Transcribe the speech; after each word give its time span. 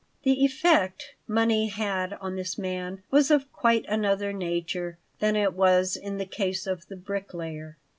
The 0.23 0.43
effect 0.43 1.13
money 1.27 1.67
had 1.67 2.13
on 2.13 2.35
this 2.35 2.57
man 2.57 3.03
was 3.11 3.29
of 3.29 3.53
quite 3.53 3.85
another 3.87 4.33
nature 4.33 4.97
than 5.19 5.35
it 5.35 5.53
was 5.53 5.95
in 5.95 6.17
the 6.17 6.25
case 6.25 6.65
of 6.65 6.87
the 6.87 6.97
bricklayer. 6.97 7.77